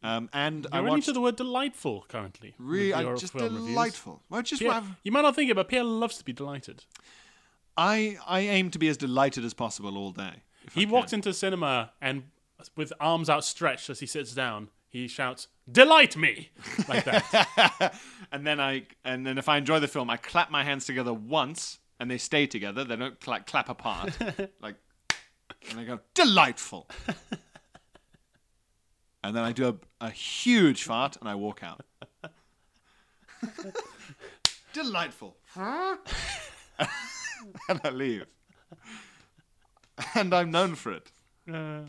[0.00, 2.54] Um, and I You're running watched to the word delightful currently.
[2.58, 4.22] really your just delightful.
[4.30, 6.84] Well, just Pierre, you might not think it, but Pierre loves to be delighted.
[7.76, 10.22] I I aim to be as delighted as possible all day.
[10.22, 12.24] I He walks into cinema and,
[12.76, 16.50] with arms outstretched as he sits down, he shouts, "Delight me!"
[16.88, 17.94] like that.
[18.32, 21.12] and then I and then if I enjoy the film, I clap my hands together
[21.12, 22.84] once, and they stay together.
[22.84, 24.16] They don't cla clap apart,
[24.62, 24.76] like,
[25.70, 26.88] and I go delightful.
[29.22, 31.84] and then I do a, a huge fart, and I walk out.
[34.72, 35.36] delightful,
[37.68, 38.26] and I leave.
[40.14, 41.10] And I'm known for it.
[41.52, 41.80] Uh,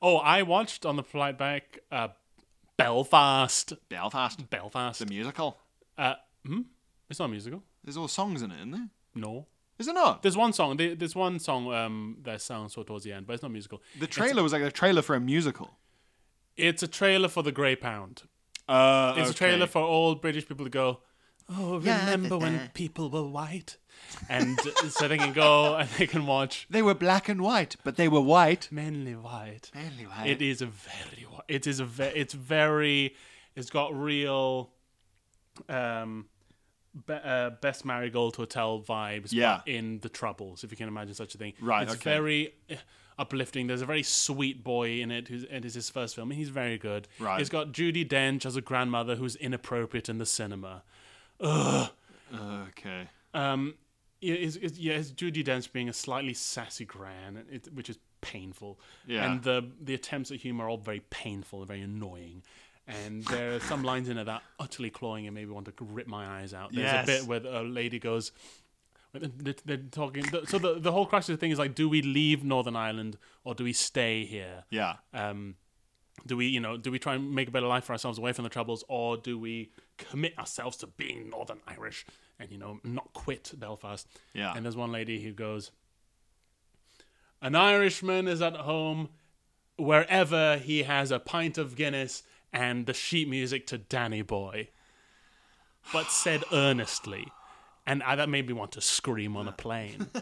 [0.00, 2.08] oh, I watched on the flight back uh,
[2.76, 3.72] Belfast.
[3.88, 4.98] Belfast, Belfast.
[5.00, 5.58] the musical.
[5.96, 6.60] Uh, hmm?
[7.08, 7.62] It's not a musical.
[7.84, 8.88] There's all songs in it, isn't there?
[9.14, 9.46] No.
[9.78, 10.22] Is it not?
[10.22, 10.76] There's one song.
[10.76, 13.82] there- There's one song um, that sounds so towards the end, but it's not musical.
[13.98, 15.78] The trailer was like a trailer for a musical.
[16.56, 18.22] It's a trailer for the Grey Pound.
[18.68, 21.00] Uh, It's a trailer for old British people to go.
[21.48, 23.76] Oh, remember when people were white,
[24.28, 24.58] and
[24.88, 28.08] so they can go and they can watch They were black and white, but they
[28.08, 28.66] were white.
[28.72, 29.70] mainly white.
[29.72, 30.26] Mainly white.
[30.28, 31.22] It is a very.
[31.30, 31.84] whi- It is a.
[31.84, 33.14] Ve- it's very.
[33.54, 34.70] It's got real.
[35.68, 36.26] Um,
[37.06, 39.28] be, uh, best marigold hotel vibes.
[39.32, 39.60] Yeah.
[39.64, 41.52] but in the troubles, if you can imagine such a thing.
[41.60, 42.10] Right, It's okay.
[42.10, 42.74] very uh,
[43.18, 43.66] uplifting.
[43.66, 46.48] There's a very sweet boy in it, who's it is his first film, and he's
[46.48, 47.06] very good.
[47.18, 47.40] Right.
[47.40, 50.82] It's got Judi Dench as a grandmother who's inappropriate in the cinema.
[51.40, 51.90] Ugh.
[52.34, 53.08] Okay.
[53.34, 53.74] Um,
[54.20, 58.80] is, it's, yeah, it's Judi Dench being a slightly sassy gran, it, which is painful.
[59.06, 59.30] Yeah.
[59.30, 62.42] And the the attempts at humor are all very painful and very annoying.
[62.88, 65.84] And there are some lines in it that are utterly cloying and maybe want to
[65.84, 66.72] rip my eyes out.
[66.72, 67.04] There's Yes.
[67.04, 68.30] a bit where a lady goes,
[69.12, 70.24] They're, they're talking.
[70.46, 73.64] So the the whole crisis thing is like, do we leave Northern Ireland or do
[73.64, 74.64] we stay here?
[74.70, 74.96] Yeah.
[75.12, 75.56] Um,
[76.26, 78.32] do we, you know, do we try and make a better life for ourselves away
[78.32, 82.06] from the troubles, or do we commit ourselves to being Northern Irish
[82.38, 84.06] and you know not quit Belfast?
[84.32, 84.52] Yeah.
[84.54, 85.70] And there's one lady who goes,
[87.42, 89.08] "An Irishman is at home
[89.76, 92.22] wherever he has a pint of Guinness
[92.52, 94.68] and the sheet music to Danny Boy,"
[95.92, 97.32] but said earnestly.
[97.88, 100.08] And I, that made me want to scream on a plane.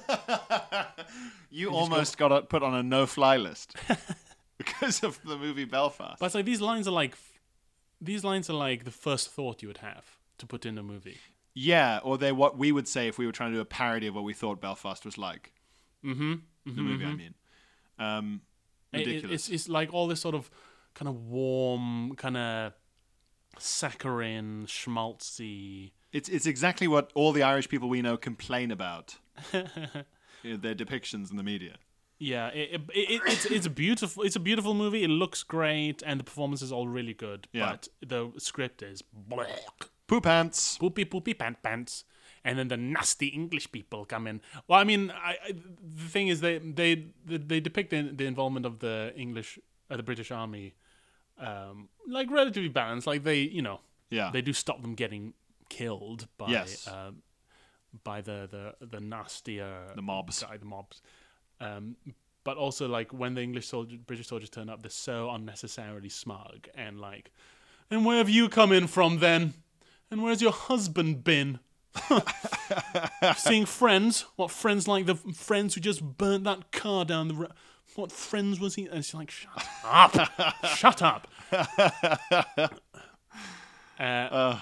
[1.54, 3.76] You almost got put on a no-fly list
[4.58, 6.18] because of the movie Belfast.
[6.18, 7.16] But it's like these lines are like,
[8.00, 11.18] these lines are like the first thought you would have to put in a movie.
[11.54, 14.06] Yeah, or they're what we would say if we were trying to do a parody
[14.08, 15.52] of what we thought Belfast was like.
[16.04, 16.34] Mm-hmm.
[16.66, 17.34] The movie, I mean.
[17.98, 18.40] Um,
[18.92, 19.34] It- it- ridiculous.
[19.34, 20.50] it's it's like all this sort of
[20.94, 22.72] kind of warm, kind of
[23.58, 25.92] saccharine, schmaltzy.
[26.12, 29.16] It's it's exactly what all the Irish people we know complain about.
[30.42, 31.76] You know, their depictions in the media.
[32.18, 35.02] Yeah, it, it, it, it's it's a beautiful it's a beautiful movie.
[35.02, 37.48] It looks great, and the performance is all really good.
[37.52, 37.70] Yeah.
[37.70, 39.88] But the script is black.
[40.06, 40.78] Poo pants.
[40.78, 42.04] poopy poopy pant pants
[42.44, 46.28] and then the nasty english people come in well i mean I, I, the thing
[46.28, 49.58] is they they they depict the, the involvement of the english
[49.90, 50.74] uh, the british army
[51.38, 54.30] um like relatively balanced like they you know Yeah.
[54.30, 55.32] they do stop them getting
[55.70, 56.86] killed by Yes.
[56.86, 57.22] um,
[58.04, 60.42] by the the the nastier The mobs.
[60.42, 61.00] guy the mobs
[61.60, 61.96] um
[62.44, 66.68] but also like when the english soldier british soldiers turn up they're so unnecessarily smug
[66.74, 67.30] and like
[67.90, 69.54] and where have you come in from then
[70.14, 71.58] and where's your husband been?
[73.36, 74.24] Seeing friends?
[74.36, 77.52] What friends like the friends who just burnt that car down the road
[77.96, 80.56] what friends was he and it's like shut up.
[80.76, 81.28] Shut up.
[83.98, 84.58] Uh,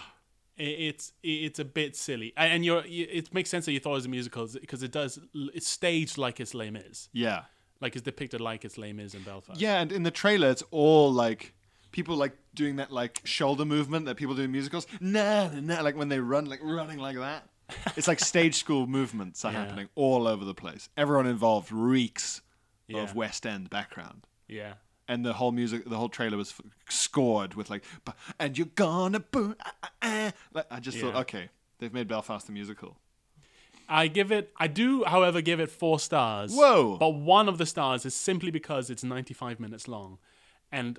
[0.59, 3.93] it, it's it's a bit silly, and you're you- it makes sense that you thought
[3.93, 5.19] it was a musical because it does
[5.55, 7.45] it's staged like it's Les Mis, Yeah.
[7.81, 9.59] like it's depicted like it's Les Mis in Belfast.
[9.59, 11.55] Yeah, and in the trailer, it's all like
[11.93, 14.87] people like doing that like shoulder movement that people do in musicals.
[15.01, 17.49] Nah, nah, like when they run, like running like that.
[17.97, 19.65] It's like stage school movements are Yeah.
[19.65, 20.89] happening all over the place.
[20.97, 22.43] Everyone involved reeks
[22.89, 23.03] Yeah.
[23.03, 24.27] of West End background.
[24.49, 24.75] yeah,
[25.09, 28.67] And the whole music, the whole trailer was f- scored with like, "Bu- and you're
[28.75, 29.55] gonna boo.
[29.65, 32.99] ah, ah, ah." Like, I just thought, okay, they've made Belfast the musical.
[33.89, 34.53] I give it.
[34.59, 36.53] I do, however, give it four stars.
[36.55, 36.97] Whoa.
[36.99, 40.19] But one of the stars is simply because it's 95 minutes long,
[40.71, 40.99] and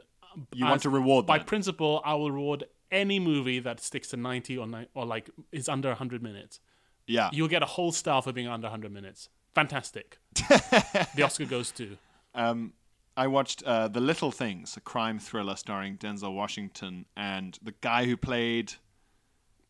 [0.54, 1.48] You want to reward by that.
[1.48, 5.68] principle, I will reward any movie that sticks to 90 or ni- or like is
[5.70, 6.60] under 100 minutes.
[7.08, 7.30] Yeah.
[7.34, 9.30] You'll get a whole star for being under 100 minutes.
[9.56, 10.18] Fantastic.
[10.36, 11.98] the Oscar goes to.
[12.36, 12.74] Um,
[13.18, 18.06] I watched uh, The Little Things, a crime thriller starring Denzel Washington and the guy
[18.06, 18.74] who played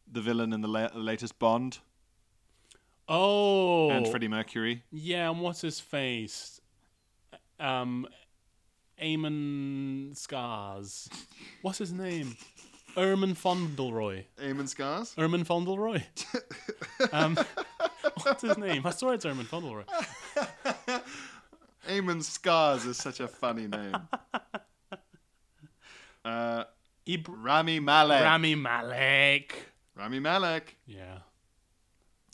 [0.10, 1.80] the villain in the la- latest Bond
[3.10, 4.84] Oh, and Freddie Mercury.
[4.92, 5.30] yeah.
[5.30, 6.62] And what's his face?
[7.60, 8.08] Um,
[9.04, 11.10] Eamon Scars.
[11.62, 12.38] What's his name?
[12.96, 14.24] Erman Fauntleroy.
[14.40, 15.14] Eamon Scars?
[15.18, 16.02] Erman Fauntleroy.
[17.12, 17.38] um,
[18.24, 18.86] what's his name?
[18.86, 19.84] I swear it's Erman Fauntleroy.
[21.90, 23.96] Eamon Scars is such a funny name.
[26.26, 26.64] Uh,
[27.06, 28.24] Ib- Rami Malek.
[28.24, 29.66] Rami Malek.
[29.94, 30.78] Rami Malek.
[30.88, 31.18] Yeah.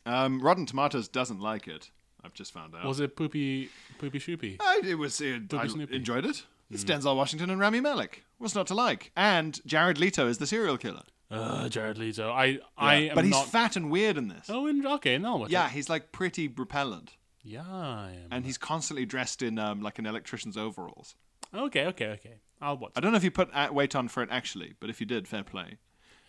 [0.05, 1.89] Um, Rotten Tomatoes doesn't like it.
[2.23, 2.85] I've just found out.
[2.85, 4.57] Was it Poopy Poopy Shoopy?
[4.59, 5.19] I, it was.
[5.21, 5.95] It, I Snoopy.
[5.95, 6.43] enjoyed it.
[6.71, 8.23] It's Denzel Washington and Rami Malek.
[8.37, 9.11] What's not to like?
[9.15, 11.03] And Jared Leto is the serial killer.
[11.31, 12.31] Uh, Jared Leto.
[12.31, 13.47] I I am but he's not.
[13.47, 14.47] fat and weird in this.
[14.49, 15.17] oh, in, okay.
[15.17, 15.49] No, what?
[15.51, 18.27] Yeah, he's like pretty repellent, Yeah, I am.
[18.31, 21.15] and he's constantly dressed in um, like an electrician's overalls.
[21.53, 22.35] Okay, okay, okay.
[22.61, 22.91] I'll watch.
[22.95, 25.05] I don't know if you put uh, weight on for it actually, but if you
[25.05, 25.77] did, fair play.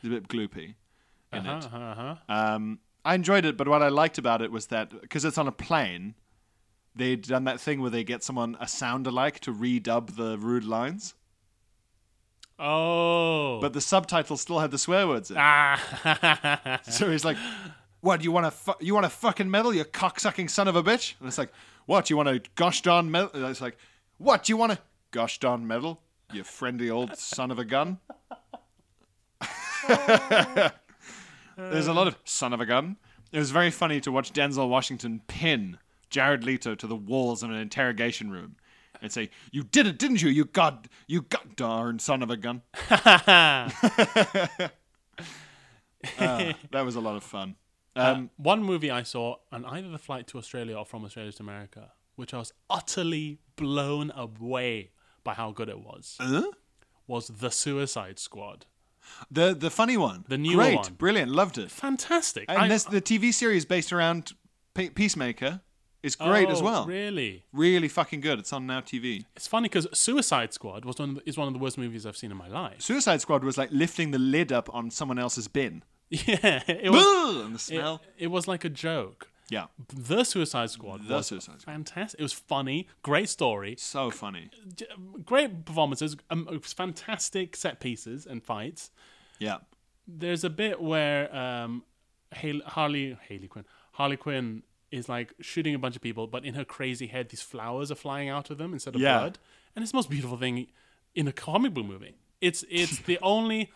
[0.00, 0.74] He's a bit gloopy
[1.32, 1.64] in Uh it.
[1.64, 1.76] huh.
[1.78, 2.14] Uh-huh.
[2.28, 5.48] Um, I enjoyed it, but what I liked about it was that because it's on
[5.48, 6.14] a plane,
[6.94, 10.64] they'd done that thing where they get someone a sound alike to redub the rude
[10.64, 11.14] lines,
[12.58, 13.58] Oh.
[13.60, 15.36] but the subtitles still had the swear words in.
[15.38, 16.80] ah.
[16.90, 17.38] So he's like,
[18.00, 20.82] "What you want to fu- you want to fucking medal, you cocksucking son of a
[20.82, 21.52] bitch?" And it's like,
[21.86, 23.78] "What you want to gosh darn medal?" It's like,
[24.18, 24.78] "What you want to
[25.10, 27.98] gosh darn medal, you friendly old son of a gun?"
[31.56, 32.96] There's a lot of son of a gun.
[33.32, 35.78] It was very funny to watch Denzel Washington pin
[36.10, 38.56] Jared Leto to the walls in an interrogation room
[39.00, 40.28] and say, "You did it, didn't you?
[40.28, 43.70] You god, you god darn son of a gun." Uh,
[46.70, 47.56] that was a lot of fun.
[47.96, 51.42] Um, One movie I saw on either the flight to Australia or from Australia to
[51.42, 54.90] America, which I was utterly blown away
[55.24, 56.50] by how good it was, huh?
[57.06, 58.66] was The Suicide Squad.
[59.30, 60.92] The the funny one, The one, great, one.
[60.94, 61.70] brilliant, loved it.
[61.70, 62.44] Fantastic.
[62.48, 64.32] And I- this the TV series based around
[64.74, 65.60] Pe- Peacemaker
[66.02, 66.86] is great as Oh, well.
[66.86, 67.44] Really?
[67.52, 68.38] Really fucking good.
[68.38, 69.24] It's on Now TV.
[69.36, 72.06] It's funny because Suicide Squad was one of the, is one of the worst movies
[72.06, 72.80] I've seen in my life.
[72.80, 75.82] Suicide Squad was like lifting the lid up on someone else's bin.
[76.10, 77.44] Yeah, it was.
[77.44, 78.02] And the smell.
[78.18, 79.28] it was like a joke.
[79.48, 79.66] yeah.
[79.94, 81.72] The Suicide Squad The was Suicide Squad.
[81.72, 82.18] fantastic.
[82.18, 84.50] It was funny, great story, So funny.
[85.24, 88.90] great performances, um, fantastic set pieces and fights.
[89.38, 89.58] Yeah.
[90.08, 91.84] There's a bit where um,
[92.32, 96.54] Hal- Harley Harley Quinn Harley Quinn is like shooting a bunch of people, but in
[96.54, 99.18] her crazy head, these flowers are flying out of them instead of Yeah.
[99.18, 99.38] blood,
[99.74, 100.66] and it's the most beautiful thing
[101.14, 102.14] in a comic book movie.
[102.40, 103.70] It's it's the only.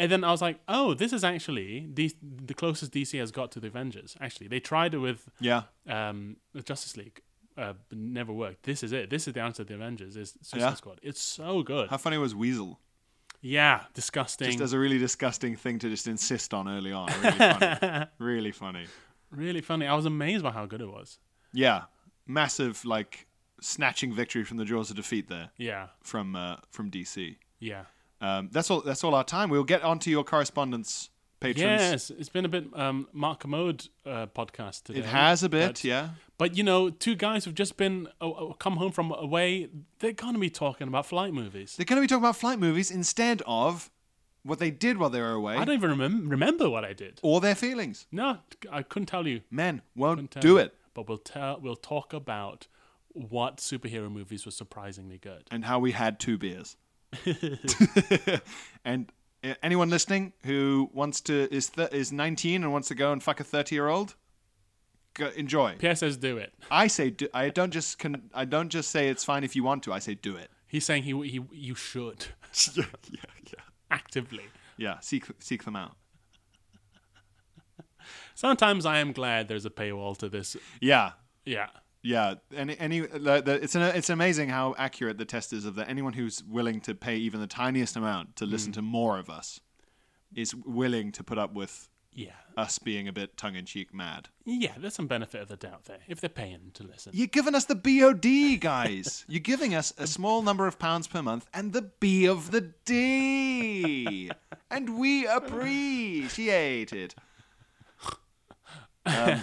[0.00, 3.50] And then I was like, oh, this is actually the the closest DC has got
[3.52, 4.16] to the Avengers.
[4.20, 5.62] Actually, they tried it with Yeah.
[5.88, 7.20] um, the Justice League,
[7.56, 8.62] uh, never worked.
[8.62, 9.10] This is it.
[9.10, 10.16] This is the answer to the Avengers.
[10.16, 10.74] Is Suicide Yeah.
[10.74, 11.00] Squad?
[11.02, 11.88] It's so good.
[11.90, 12.78] How funny was Weasel?
[13.40, 14.48] Yeah, disgusting.
[14.48, 17.08] Just as a really disgusting thing to just insist on early on.
[17.20, 18.06] Really funny.
[18.18, 18.86] really funny.
[19.30, 19.86] Really funny.
[19.86, 21.18] I was amazed by how good it was.
[21.52, 21.82] Yeah.
[22.26, 23.26] Massive, like,
[23.60, 27.36] snatching victory from the jaws of defeat there Yeah, from uh, from DC.
[27.58, 27.84] yeah.
[28.20, 28.80] Um, that's all.
[28.80, 29.48] That's all our time.
[29.48, 31.80] We'll get onto your correspondence, patrons.
[31.80, 34.98] Yes, it's been a bit um, Mark Commode uh, podcast today.
[35.00, 36.08] It has a bit, But, yeah.
[36.36, 39.68] but you know, two guys who've just been uh, come home from away.
[40.00, 41.76] They're gonna be talking about flight movies.
[41.76, 43.88] They're going to be talking about flight movies instead of
[44.42, 47.18] what they did while they were away I don't even remem- remember what I did.
[47.22, 48.06] or their feelings.
[48.12, 48.38] No,
[48.70, 49.40] I couldn't tell you.
[49.50, 50.58] Men won't Couldn't tell do you.
[50.58, 50.74] it.
[50.94, 51.60] But we'll tell.
[51.60, 52.66] We'll talk about
[53.12, 55.44] what superhero movies were surprisingly good.
[55.50, 56.76] and how we had two beers.
[58.84, 59.10] and
[59.44, 63.22] uh, anyone listening who wants to is th- is 19 and wants to go and
[63.22, 64.14] fuck a 30 year old,
[65.14, 65.76] go, enjoy.
[65.78, 66.52] Pierre says do it.
[66.70, 69.62] I say do, I don't just con- I don't just say it's fine if you
[69.64, 69.92] want to.
[69.92, 70.50] I say do it.
[70.66, 72.26] He's saying he he you should
[72.76, 73.60] yeah, yeah, yeah.
[74.08, 74.44] Actively.
[74.76, 75.96] Yeah, seek seek them out.
[78.34, 80.56] Sometimes I am glad there's a paywall to this.
[80.80, 81.12] Yeah.
[81.44, 81.68] Yeah.
[82.00, 85.74] Yeah, any any the, the, it's an, it's amazing how accurate the test is of
[85.74, 85.88] that.
[85.88, 88.76] Anyone who's willing to pay even the tiniest amount to listen mm.
[88.76, 89.60] to more of us
[90.32, 92.30] is willing to put up with Yeah.
[92.58, 94.28] Us being a bit tongue in cheek mad.
[94.44, 97.12] Yeah, there's some benefit of the doubt there if they're paying to listen.
[97.14, 99.24] You're giving us the BOD, guys.
[99.28, 102.72] You're giving us a small number of pounds per month and the B of the
[102.84, 104.30] D.
[104.70, 107.14] and we appreciate it.
[109.06, 109.40] Um,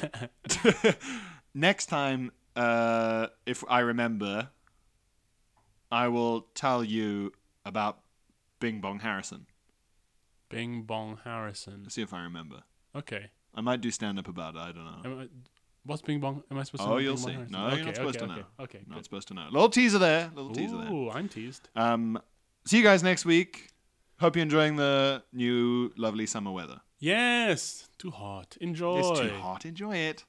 [1.54, 4.50] next time, uh, if I remember,
[5.90, 7.32] I will tell you
[7.66, 8.00] about
[8.60, 9.46] Bing Bong Harrison.
[10.50, 11.84] Bing Bong Harrison.
[11.84, 12.64] Let's See if I remember.
[12.96, 13.30] Okay.
[13.54, 14.60] I might do stand up about it.
[14.60, 15.12] I don't know.
[15.12, 15.28] Am I,
[15.86, 16.44] what's Bing Bong?
[16.52, 17.36] Am I supposed to Oh, know you'll see.
[17.50, 18.44] No, okay, you're not supposed okay, to know.
[18.60, 18.80] Okay.
[18.88, 19.04] Not good.
[19.06, 19.48] supposed to know.
[19.52, 20.32] Little teaser there.
[20.36, 20.92] Little teaser there.
[20.92, 21.70] Ooh, I'm teased.
[21.76, 22.20] Um,
[22.66, 23.70] see you guys next week.
[24.20, 26.82] Hope you're enjoying the new lovely summer weather.
[27.00, 27.88] Yes.
[27.98, 28.58] Too hot.
[28.62, 29.00] Enjoy.
[29.00, 29.66] It's too hot.
[29.66, 30.24] Enjoy it.